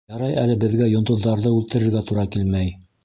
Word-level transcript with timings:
Ярай 0.11 0.37
әле 0.43 0.53
беҙгә 0.63 0.87
йондоҙҙарҙы 0.93 1.53
үлтерергә 1.59 2.03
тура 2.09 2.25
килмәй! 2.37 2.73